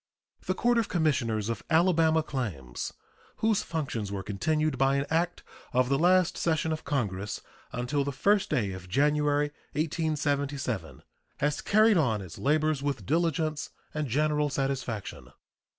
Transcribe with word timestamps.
The 0.47 0.55
Court 0.55 0.79
of 0.79 0.89
Commissioners 0.89 1.47
of 1.47 1.61
Alabama 1.69 2.23
Claims, 2.23 2.91
whose 3.35 3.61
functions 3.61 4.11
were 4.11 4.23
continued 4.23 4.79
by 4.79 4.95
an 4.95 5.05
act 5.11 5.43
of 5.73 5.89
the 5.89 5.99
last 5.99 6.39
session 6.39 6.71
of 6.71 6.83
Congress 6.83 7.39
until 7.71 8.03
the 8.03 8.09
1st 8.09 8.49
day 8.49 8.71
of 8.71 8.89
January, 8.89 9.51
1877, 9.73 11.03
has 11.37 11.61
carried 11.61 11.97
on 11.97 12.19
its 12.23 12.39
labors 12.39 12.81
with 12.81 13.05
diligence 13.05 13.69
and 13.93 14.07
general 14.07 14.49
satisfaction. 14.49 15.33